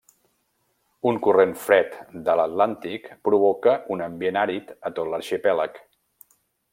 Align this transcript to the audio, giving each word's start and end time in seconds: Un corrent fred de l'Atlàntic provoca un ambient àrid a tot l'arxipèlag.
Un 1.09 1.19
corrent 1.27 1.51
fred 1.65 1.99
de 2.29 2.35
l'Atlàntic 2.41 3.11
provoca 3.29 3.77
un 3.97 4.03
ambient 4.09 4.43
àrid 4.47 4.73
a 4.91 4.97
tot 5.01 5.13
l'arxipèlag. 5.13 5.81